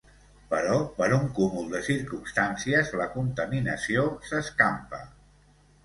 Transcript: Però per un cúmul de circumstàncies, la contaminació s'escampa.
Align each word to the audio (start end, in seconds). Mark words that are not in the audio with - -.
Però 0.53 0.77
per 0.95 1.09
un 1.17 1.27
cúmul 1.41 1.67
de 1.75 1.83
circumstàncies, 1.89 2.91
la 3.03 3.09
contaminació 3.19 4.11
s'escampa. 4.33 5.07